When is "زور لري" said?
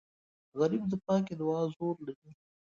1.75-2.29